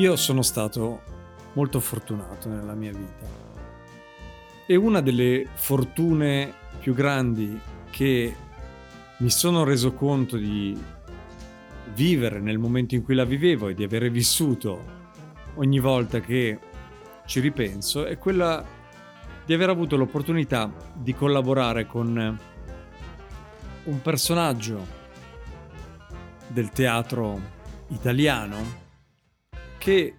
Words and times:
Io 0.00 0.16
sono 0.16 0.40
stato 0.40 1.02
molto 1.52 1.78
fortunato 1.78 2.48
nella 2.48 2.72
mia 2.72 2.90
vita. 2.90 3.26
E 4.64 4.74
una 4.74 5.02
delle 5.02 5.46
fortune 5.52 6.54
più 6.78 6.94
grandi 6.94 7.60
che 7.90 8.34
mi 9.18 9.28
sono 9.28 9.62
reso 9.62 9.92
conto 9.92 10.38
di 10.38 10.74
vivere 11.92 12.40
nel 12.40 12.56
momento 12.56 12.94
in 12.94 13.02
cui 13.02 13.14
la 13.14 13.26
vivevo 13.26 13.68
e 13.68 13.74
di 13.74 13.84
avere 13.84 14.08
vissuto 14.08 14.82
ogni 15.56 15.80
volta 15.80 16.20
che 16.20 16.58
ci 17.26 17.40
ripenso 17.40 18.06
è 18.06 18.16
quella 18.16 18.64
di 19.44 19.52
aver 19.52 19.68
avuto 19.68 19.98
l'opportunità 19.98 20.72
di 20.94 21.14
collaborare 21.14 21.84
con 21.84 22.38
un 23.84 24.00
personaggio 24.00 24.86
del 26.46 26.70
teatro 26.70 27.38
italiano 27.88 28.88
che 29.80 30.14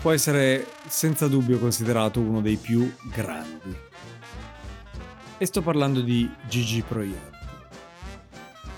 può 0.00 0.10
essere 0.10 0.66
senza 0.88 1.28
dubbio 1.28 1.60
considerato 1.60 2.18
uno 2.18 2.40
dei 2.40 2.56
più 2.56 2.92
grandi. 3.04 3.72
E 5.38 5.46
sto 5.46 5.62
parlando 5.62 6.00
di 6.00 6.28
Gigi 6.48 6.82
Proietti. 6.82 7.38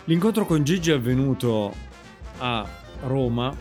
L'incontro 0.05 0.45
con 0.45 0.63
Gigi 0.65 0.91
è 0.91 0.95
avvenuto 0.95 1.75
a 2.39 2.69
Roma 3.05 3.57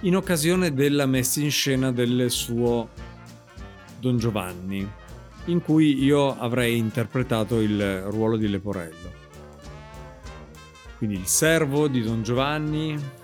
in 0.00 0.16
occasione 0.16 0.74
della 0.74 1.06
messa 1.06 1.40
in 1.40 1.52
scena 1.52 1.92
del 1.92 2.28
suo 2.28 2.88
Don 4.00 4.18
Giovanni, 4.18 4.86
in 5.44 5.62
cui 5.62 6.02
io 6.02 6.36
avrei 6.36 6.76
interpretato 6.76 7.60
il 7.60 8.02
ruolo 8.02 8.36
di 8.36 8.48
Leporello. 8.48 9.12
Quindi 10.98 11.16
il 11.16 11.26
servo 11.26 11.86
di 11.86 12.02
Don 12.02 12.24
Giovanni, 12.24 13.18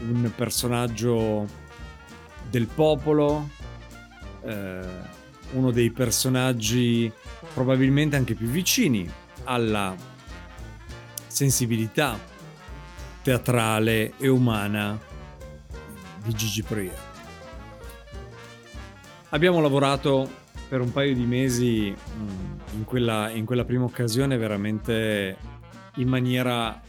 un 0.00 0.30
personaggio 0.34 1.46
del 2.50 2.66
popolo, 2.66 3.48
eh, 4.42 4.80
uno 5.52 5.70
dei 5.70 5.90
personaggi 5.90 7.10
probabilmente 7.54 8.16
anche 8.16 8.34
più 8.34 8.46
vicini 8.46 9.08
alla 9.44 9.94
sensibilità 11.26 12.18
teatrale 13.22 14.12
e 14.18 14.28
umana 14.28 14.98
di 16.22 16.32
Gigi 16.34 16.62
Proietti. 16.62 17.04
Abbiamo 19.30 19.60
lavorato 19.60 20.28
per 20.68 20.80
un 20.80 20.92
paio 20.92 21.14
di 21.14 21.24
mesi 21.24 21.94
mm, 21.94 22.58
in 22.74 22.84
quella, 22.84 23.30
in 23.30 23.44
quella 23.44 23.64
prima 23.64 23.84
occasione 23.84 24.36
veramente 24.36 25.36
in 25.96 26.08
maniera 26.08 26.80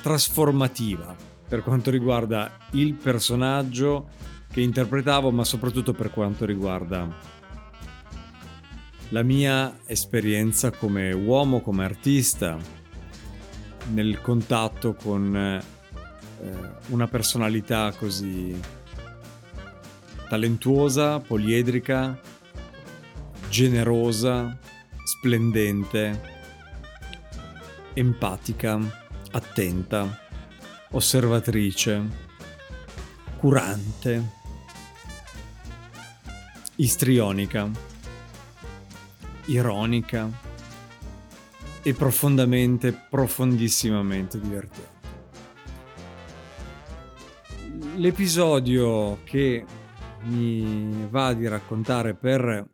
trasformativa 0.00 1.27
per 1.48 1.62
quanto 1.62 1.90
riguarda 1.90 2.50
il 2.72 2.92
personaggio 2.94 4.10
che 4.50 4.60
interpretavo, 4.60 5.30
ma 5.30 5.44
soprattutto 5.44 5.92
per 5.92 6.10
quanto 6.10 6.44
riguarda 6.44 7.08
la 9.10 9.22
mia 9.22 9.78
esperienza 9.86 10.70
come 10.70 11.12
uomo, 11.12 11.62
come 11.62 11.84
artista, 11.84 12.58
nel 13.92 14.20
contatto 14.20 14.94
con 14.94 15.34
eh, 15.34 15.62
una 16.88 17.06
personalità 17.06 17.92
così 17.96 18.60
talentuosa, 20.28 21.20
poliedrica, 21.20 22.20
generosa, 23.48 24.58
splendente, 25.04 26.36
empatica, 27.94 28.78
attenta 29.30 30.26
osservatrice, 30.90 32.02
curante, 33.38 34.36
istrionica, 36.76 37.70
ironica 39.46 40.30
e 41.82 41.94
profondamente, 41.94 42.92
profondissimamente 42.92 44.40
divertente. 44.40 44.96
L'episodio 47.96 49.18
che 49.24 49.64
mi 50.22 51.06
va 51.10 51.32
di 51.32 51.46
raccontare 51.46 52.14
per 52.14 52.66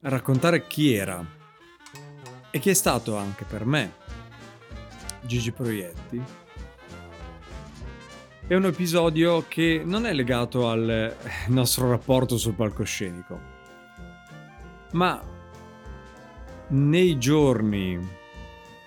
raccontare 0.00 0.66
chi 0.66 0.94
era 0.94 1.24
e 2.50 2.58
chi 2.58 2.70
è 2.70 2.74
stato 2.74 3.16
anche 3.16 3.44
per 3.44 3.64
me 3.64 3.94
Gigi 5.22 5.50
Proietti 5.50 6.43
è 8.46 8.54
un 8.54 8.66
episodio 8.66 9.46
che 9.48 9.80
non 9.84 10.04
è 10.04 10.12
legato 10.12 10.68
al 10.68 11.16
nostro 11.48 11.88
rapporto 11.88 12.36
sul 12.36 12.52
palcoscenico, 12.52 13.40
ma 14.92 15.22
nei 16.68 17.18
giorni 17.18 17.98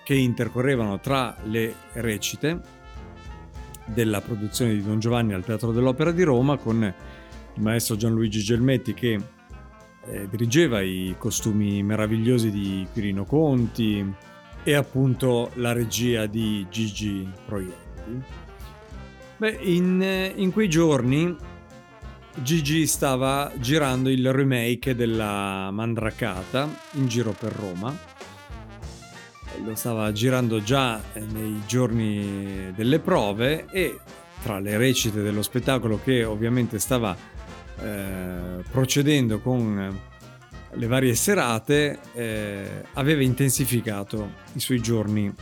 che 0.04 0.14
intercorrevano 0.14 1.00
tra 1.00 1.36
le 1.44 1.74
recite 1.94 2.60
della 3.86 4.20
produzione 4.20 4.74
di 4.74 4.82
Don 4.82 5.00
Giovanni 5.00 5.32
al 5.32 5.44
Teatro 5.44 5.72
dell'Opera 5.72 6.12
di 6.12 6.22
Roma 6.22 6.56
con 6.56 6.82
il 7.54 7.62
maestro 7.62 7.96
Gianluigi 7.96 8.40
Gelmetti 8.40 8.94
che 8.94 9.18
eh, 10.04 10.28
dirigeva 10.28 10.80
i 10.82 11.16
costumi 11.18 11.82
meravigliosi 11.82 12.52
di 12.52 12.86
Quirino 12.92 13.24
Conti 13.24 14.14
e 14.62 14.74
appunto 14.74 15.50
la 15.54 15.72
regia 15.72 16.26
di 16.26 16.64
Gigi 16.70 17.28
Proietti 17.44 18.46
Beh, 19.38 19.56
in, 19.60 20.32
in 20.34 20.50
quei 20.50 20.68
giorni 20.68 21.32
Gigi 22.42 22.88
stava 22.88 23.52
girando 23.56 24.10
il 24.10 24.32
remake 24.32 24.96
della 24.96 25.70
Mandracata 25.70 26.68
in 26.94 27.06
giro 27.06 27.30
per 27.30 27.52
Roma. 27.52 27.96
Lo 29.64 29.74
stava 29.76 30.10
girando 30.10 30.60
già 30.60 31.00
nei 31.14 31.62
giorni 31.68 32.72
delle 32.74 32.98
prove 32.98 33.66
e 33.70 34.00
tra 34.42 34.58
le 34.58 34.76
recite 34.76 35.22
dello 35.22 35.42
spettacolo 35.42 36.00
che 36.02 36.24
ovviamente 36.24 36.80
stava 36.80 37.16
eh, 37.80 38.64
procedendo 38.68 39.38
con 39.38 40.00
le 40.70 40.86
varie 40.88 41.14
serate, 41.14 42.00
eh, 42.12 42.84
aveva 42.94 43.22
intensificato 43.22 44.32
i 44.54 44.60
suoi 44.60 44.80
giorni 44.80 45.32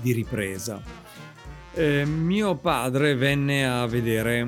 di 0.00 0.12
ripresa. 0.12 1.03
Eh, 1.76 2.04
mio 2.04 2.54
padre 2.54 3.16
venne 3.16 3.68
a 3.68 3.84
vedere 3.86 4.46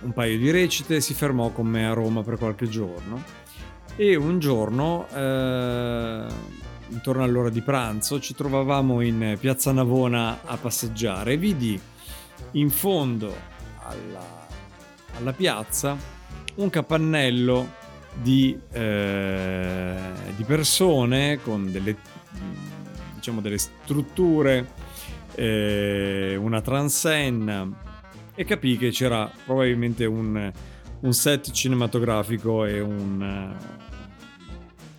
un 0.00 0.12
paio 0.14 0.38
di 0.38 0.50
recite, 0.50 1.02
si 1.02 1.12
fermò 1.12 1.50
con 1.50 1.66
me 1.66 1.86
a 1.86 1.92
Roma 1.92 2.22
per 2.22 2.38
qualche 2.38 2.66
giorno 2.66 3.22
e 3.94 4.14
un 4.14 4.38
giorno, 4.38 5.06
eh, 5.12 6.26
intorno 6.88 7.22
all'ora 7.22 7.50
di 7.50 7.60
pranzo, 7.60 8.20
ci 8.20 8.34
trovavamo 8.34 9.02
in 9.02 9.36
piazza 9.38 9.70
Navona 9.70 10.40
a 10.44 10.56
passeggiare. 10.56 11.32
E 11.32 11.36
vidi 11.36 11.78
in 12.52 12.70
fondo 12.70 13.34
alla, 13.82 14.46
alla 15.18 15.32
piazza 15.34 15.94
un 16.54 16.70
capannello 16.70 17.70
di, 18.14 18.58
eh, 18.72 19.98
di 20.34 20.44
persone 20.44 21.38
con 21.42 21.70
delle, 21.70 21.96
diciamo, 23.14 23.42
delle 23.42 23.58
strutture, 23.58 24.84
eh, 25.36 26.36
una 26.36 26.60
transenna 26.60 27.68
e 28.34 28.44
capì 28.44 28.76
che 28.76 28.90
c'era 28.90 29.30
probabilmente 29.44 30.04
un, 30.04 30.52
un 31.00 31.12
set 31.12 31.50
cinematografico 31.50 32.64
e 32.64 32.80
un, 32.80 33.54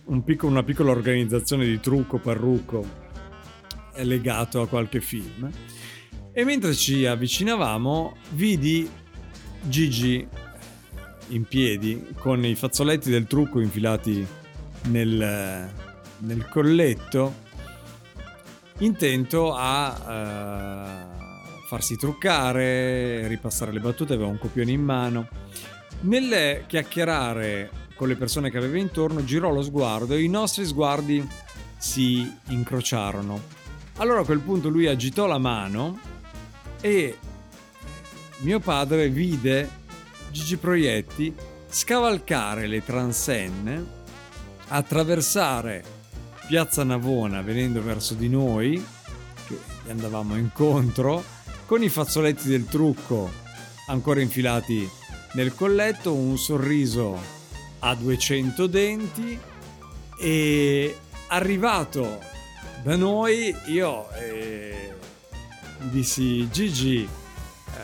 un 0.04 0.24
piccolo, 0.24 0.52
una 0.52 0.62
piccola 0.62 0.90
organizzazione 0.90 1.66
di 1.66 1.80
trucco, 1.80 2.18
parrucco 2.18 3.06
legato 3.96 4.60
a 4.60 4.68
qualche 4.68 5.00
film. 5.00 5.50
E 6.32 6.44
mentre 6.44 6.74
ci 6.74 7.04
avvicinavamo, 7.04 8.16
vidi 8.30 8.88
Gigi 9.62 10.26
in 11.28 11.44
piedi 11.44 12.06
con 12.18 12.44
i 12.44 12.54
fazzoletti 12.54 13.10
del 13.10 13.26
trucco 13.26 13.60
infilati 13.60 14.24
nel, 14.86 15.68
nel 16.18 16.48
colletto, 16.48 17.46
intento 18.78 19.54
a 19.54 21.08
uh, 21.10 21.66
farsi 21.66 21.96
truccare, 21.96 23.26
ripassare 23.26 23.72
le 23.72 23.80
battute, 23.80 24.14
aveva 24.14 24.28
un 24.28 24.38
copione 24.38 24.70
in 24.70 24.82
mano. 24.82 25.28
Nel 26.00 26.64
chiacchierare 26.66 27.70
con 27.94 28.08
le 28.08 28.16
persone 28.16 28.50
che 28.50 28.58
aveva 28.58 28.78
intorno, 28.78 29.24
girò 29.24 29.50
lo 29.50 29.62
sguardo 29.62 30.14
e 30.14 30.22
i 30.22 30.28
nostri 30.28 30.64
sguardi 30.64 31.26
si 31.76 32.32
incrociarono. 32.48 33.56
Allora 33.96 34.20
a 34.20 34.24
quel 34.24 34.40
punto 34.40 34.68
lui 34.68 34.86
agitò 34.86 35.26
la 35.26 35.38
mano 35.38 35.98
e 36.80 37.16
mio 38.38 38.60
padre 38.60 39.08
vide 39.08 39.68
Gigi 40.30 40.56
Proietti 40.56 41.34
scavalcare 41.68 42.68
le 42.68 42.84
transenne, 42.84 43.84
attraversare 44.68 45.97
Piazza 46.48 46.82
Navona 46.82 47.42
venendo 47.42 47.82
verso 47.82 48.14
di 48.14 48.26
noi, 48.26 48.82
che 49.46 49.90
andavamo 49.90 50.34
incontro, 50.34 51.22
con 51.66 51.82
i 51.82 51.90
fazzoletti 51.90 52.48
del 52.48 52.64
trucco 52.64 53.30
ancora 53.88 54.22
infilati 54.22 54.88
nel 55.34 55.54
colletto, 55.54 56.14
un 56.14 56.38
sorriso 56.38 57.20
a 57.80 57.94
200 57.94 58.66
denti 58.66 59.38
e 60.18 60.96
arrivato 61.26 62.18
da 62.82 62.96
noi 62.96 63.54
io 63.66 64.10
eh, 64.12 64.94
dissi 65.90 66.48
Gigi 66.50 67.02
eh, 67.02 67.78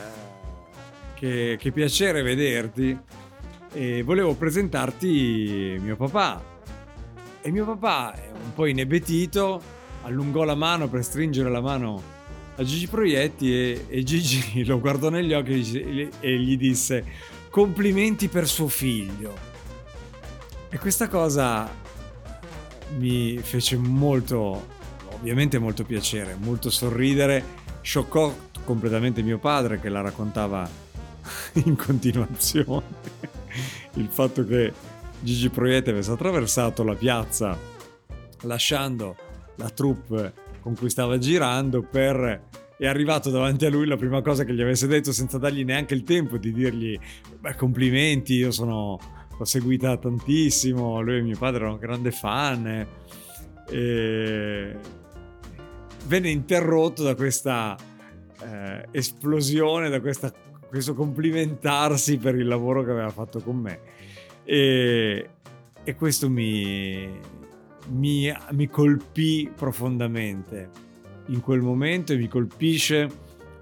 che, 1.16 1.58
che, 1.60 1.70
piacere 1.70 2.22
vederti 2.22 2.98
e 3.74 4.02
volevo 4.02 4.34
presentarti 4.34 5.76
mio 5.82 5.96
papà 5.96 6.53
e 7.46 7.50
mio 7.50 7.66
papà 7.66 8.18
un 8.42 8.54
po' 8.54 8.64
inebetito 8.64 9.60
allungò 10.04 10.44
la 10.44 10.54
mano 10.54 10.88
per 10.88 11.04
stringere 11.04 11.50
la 11.50 11.60
mano 11.60 12.02
a 12.56 12.64
Gigi 12.64 12.86
Proietti 12.86 13.52
e, 13.52 13.84
e 13.86 14.02
Gigi 14.02 14.64
lo 14.66 14.80
guardò 14.80 15.10
negli 15.10 15.34
occhi 15.34 16.10
e 16.20 16.38
gli 16.38 16.56
disse 16.56 17.04
complimenti 17.50 18.28
per 18.28 18.48
suo 18.48 18.68
figlio 18.68 19.34
e 20.70 20.78
questa 20.78 21.08
cosa 21.08 21.70
mi 22.96 23.36
fece 23.36 23.76
molto 23.76 24.66
ovviamente 25.10 25.58
molto 25.58 25.84
piacere 25.84 26.38
molto 26.40 26.70
sorridere 26.70 27.44
scioccò 27.82 28.34
completamente 28.64 29.20
mio 29.20 29.36
padre 29.36 29.78
che 29.78 29.90
la 29.90 30.00
raccontava 30.00 30.66
in 31.64 31.76
continuazione. 31.76 33.02
Il 33.94 34.08
fatto 34.10 34.44
che 34.44 34.72
Gigi 35.24 35.48
Proietti 35.48 35.90
avesse 35.90 36.10
attraversato 36.10 36.84
la 36.84 36.94
piazza 36.94 37.58
lasciando 38.42 39.16
la 39.56 39.70
troupe 39.70 40.34
con 40.60 40.76
cui 40.76 40.90
stava 40.90 41.16
girando 41.16 41.82
per 41.82 42.42
è 42.76 42.86
arrivato 42.86 43.30
davanti 43.30 43.64
a 43.64 43.70
lui 43.70 43.86
la 43.86 43.96
prima 43.96 44.20
cosa 44.20 44.44
che 44.44 44.52
gli 44.52 44.60
avesse 44.60 44.86
detto 44.86 45.12
senza 45.12 45.38
dargli 45.38 45.64
neanche 45.64 45.94
il 45.94 46.02
tempo 46.02 46.36
di 46.36 46.52
dirgli 46.52 46.98
beh 47.40 47.54
complimenti 47.54 48.34
io 48.34 48.50
sono 48.50 48.98
l'ho 49.36 49.44
seguita 49.44 49.96
tantissimo 49.96 51.00
lui 51.00 51.16
e 51.16 51.22
mio 51.22 51.38
padre 51.38 51.60
erano 51.60 51.74
un 51.74 51.80
grande 51.80 52.10
fan 52.10 52.86
e 53.70 54.76
venne 56.06 56.28
interrotto 56.28 57.02
da 57.02 57.14
questa 57.14 57.76
eh, 58.42 58.88
esplosione, 58.90 59.88
da 59.88 60.00
questa, 60.00 60.32
questo 60.68 60.94
complimentarsi 60.94 62.18
per 62.18 62.34
il 62.34 62.46
lavoro 62.46 62.84
che 62.84 62.90
aveva 62.90 63.10
fatto 63.10 63.40
con 63.40 63.56
me. 63.56 63.80
E, 64.44 65.30
e 65.82 65.94
questo 65.94 66.30
mi, 66.30 67.08
mi, 67.88 68.32
mi 68.50 68.68
colpì 68.68 69.50
profondamente 69.54 70.70
in 71.26 71.40
quel 71.40 71.60
momento 71.60 72.12
e 72.12 72.16
mi 72.16 72.28
colpisce 72.28 73.08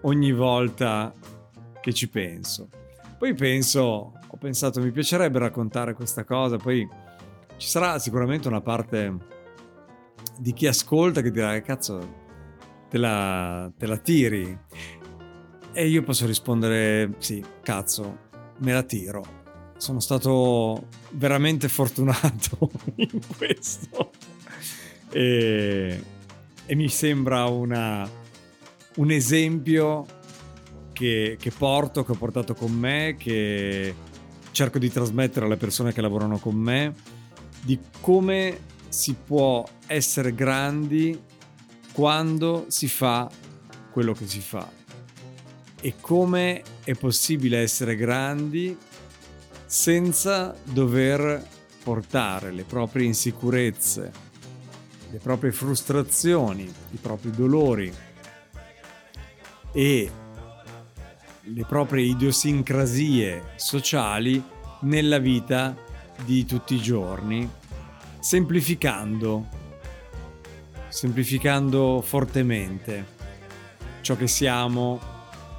ogni 0.03 0.33
volta 0.33 1.15
che 1.81 1.93
ci 1.93 2.09
penso. 2.09 2.69
Poi 3.19 3.35
penso, 3.35 3.83
ho 3.83 4.37
pensato, 4.39 4.81
mi 4.81 4.91
piacerebbe 4.91 5.39
raccontare 5.39 5.95
questa 5.95 6.25
cosa, 6.25 6.57
poi 6.57 6.89
ci 7.57 7.69
sarà 7.69 7.99
sicuramente 7.99 8.49
una 8.49 8.61
parte 8.61 9.17
di 10.39 10.53
chi 10.53 10.67
ascolta 10.67 11.21
che 11.21 11.31
dirà 11.31 11.61
cazzo 11.61 12.21
te 12.89 12.99
la, 12.99 13.71
te 13.77 13.87
la 13.87 13.97
tiri? 13.99 14.59
E 15.73 15.87
io 15.87 16.03
posso 16.03 16.27
rispondere 16.27 17.15
sì, 17.19 17.43
cazzo, 17.63 18.19
me 18.59 18.73
la 18.73 18.83
tiro. 18.83 19.42
Sono 19.83 19.99
stato 19.99 20.87
veramente 21.11 21.67
fortunato 21.67 22.71
in 22.95 23.19
questo. 23.37 24.13
E, 25.11 26.03
e 26.65 26.75
mi 26.77 26.89
sembra 26.89 27.47
una, 27.47 28.09
un 28.95 29.11
esempio 29.11 30.07
che, 30.93 31.37
che, 31.37 31.51
porto, 31.51 32.05
che 32.05 32.13
ho 32.13 32.15
portato 32.15 32.55
con 32.55 32.71
me, 32.71 33.17
che 33.19 33.93
cerco 34.53 34.79
di 34.79 34.89
trasmettere 34.89 35.47
alle 35.47 35.57
persone 35.57 35.93
che 35.93 36.01
lavorano 36.01 36.39
con 36.39 36.55
me, 36.55 36.95
di 37.61 37.77
come 38.01 38.61
si 38.89 39.15
può 39.15 39.67
essere 39.89 40.33
grandi 40.33 41.21
quando 41.93 42.67
si 42.69 42.87
fa 42.87 43.29
quello 43.91 44.13
che 44.13 44.29
si 44.29 44.39
fa 44.39 44.81
e 45.85 45.95
come 46.01 46.63
è 46.85 46.95
possibile 46.95 47.59
essere 47.59 47.97
grandi 47.97 48.79
senza 49.73 50.55
dover 50.65 51.43
portare 51.83 52.53
le 52.53 52.65
proprie 52.65 53.07
insicurezze, 53.07 54.13
le 55.11 55.19
proprie 55.19 55.51
frustrazioni, 55.51 56.71
i 56.91 56.97
propri 57.01 57.31
dolori 57.31 57.91
e 59.73 60.11
le 61.41 61.65
proprie 61.67 62.05
idiosincrasie 62.05 63.55
sociali 63.57 64.45
nella 64.81 65.17
vita 65.17 65.75
di 66.23 66.45
tutti 66.45 66.75
i 66.75 66.83
giorni, 66.83 67.49
semplificando 68.21 69.49
semplificando 70.89 72.03
fortemente 72.03 73.07
ciò 74.03 74.17
che 74.17 74.29
siamo 74.29 75.01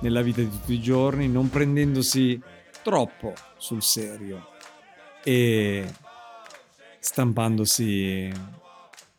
nella 0.01 0.21
vita 0.21 0.41
di 0.41 0.51
tutti 0.51 0.73
i 0.73 0.79
giorni, 0.79 1.27
non 1.27 1.49
prendendosi 1.49 2.39
troppo 2.83 3.33
sul 3.63 3.81
serio 3.81 4.45
e 5.23 5.89
stampandosi 6.99 8.29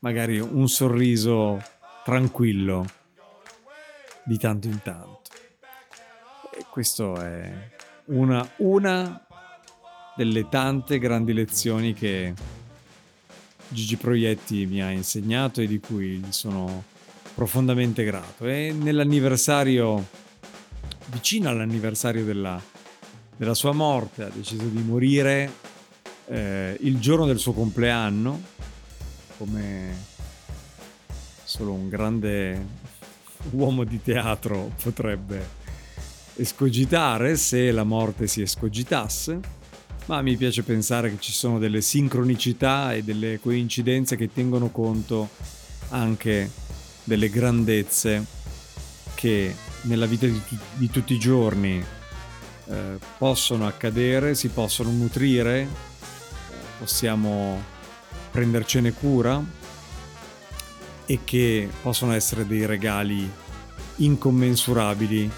magari 0.01 0.39
un 0.39 0.69
sorriso 0.69 1.63
tranquillo 2.05 2.85
di 4.23 4.37
tanto 4.37 4.67
in 4.67 4.83
tanto. 4.83 5.31
E 6.55 6.67
questo 6.71 7.19
è 7.23 7.71
una, 8.07 8.47
una 8.59 9.27
delle 10.15 10.47
tante 10.51 10.99
grandi 10.99 11.33
lezioni 11.33 11.95
che 11.95 12.35
Gigi 13.69 13.97
Proietti 13.97 14.67
mi 14.67 14.83
ha 14.83 14.91
insegnato 14.91 15.63
e 15.63 15.67
di 15.67 15.81
cui 15.81 16.23
sono 16.29 16.85
profondamente 17.35 18.05
grato. 18.05 18.47
E 18.47 18.75
nell'anniversario, 18.79 20.07
vicino 21.07 21.49
all'anniversario 21.49 22.25
della, 22.25 22.61
della 23.37 23.55
sua 23.55 23.73
morte, 23.73 24.25
ha 24.25 24.31
deciso 24.33 24.65
di 24.65 24.83
morire 24.83 25.53
eh, 26.27 26.77
il 26.81 26.99
giorno 26.99 27.27
del 27.27 27.39
suo 27.39 27.53
compleanno, 27.53 28.41
come 29.39 30.13
solo 31.45 31.73
un 31.73 31.89
grande 31.89 32.67
uomo 33.51 33.85
di 33.85 34.01
teatro 34.03 34.73
potrebbe 34.83 35.63
escogitare 36.37 37.37
se 37.37 37.71
la 37.71 37.85
morte 37.85 38.27
si 38.27 38.43
escogitasse. 38.43 39.63
Ma 40.07 40.21
mi 40.21 40.37
piace 40.37 40.63
pensare 40.63 41.11
che 41.11 41.17
ci 41.19 41.33
sono 41.33 41.59
delle 41.59 41.81
sincronicità 41.81 42.93
e 42.93 43.03
delle 43.03 43.41
coincidenze 43.41 44.17
che 44.17 44.31
tengono 44.31 44.69
conto 44.69 45.31
anche 45.89 46.51
delle 47.05 47.31
grandezze 47.31 48.25
che 49.15 49.55
nella 49.83 50.05
vita 50.05 50.27
di, 50.27 50.41
tu- 50.47 50.59
di 50.75 50.91
tutti 50.91 51.15
i 51.15 51.19
giorni 51.19 51.83
eh, 52.67 52.99
possono 53.19 53.67
accadere, 53.67 54.35
si 54.35 54.49
possono 54.49 54.91
nutrire, 54.91 55.67
possiamo 56.79 57.63
prendercene 58.31 58.93
cura 58.93 59.43
e 61.07 61.21
che 61.25 61.69
possono 61.83 62.13
essere 62.13 62.47
dei 62.47 62.67
regali 62.67 63.31
incommensurabili 63.97 65.31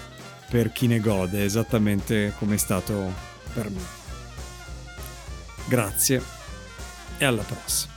per 0.49 0.71
chi 0.71 0.87
ne 0.87 0.99
gode, 0.99 1.43
esattamente 1.43 2.33
come 2.37 2.55
è 2.55 2.57
stato 2.57 3.13
per 3.53 3.69
me. 3.69 3.81
Grazie 5.67 6.21
e 7.17 7.25
alla 7.25 7.43
prossima. 7.43 7.96